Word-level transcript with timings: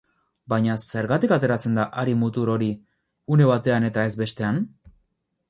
Baina, 0.51 0.77
zergatik 0.93 1.33
ateratzen 1.37 1.77
da 1.79 1.85
hari-mutur 2.05 2.51
hori 2.55 2.71
une 3.37 3.49
batean 3.53 3.87
eta 3.93 4.09
ez 4.11 4.17
beste 4.25 4.43
batean? 4.49 4.61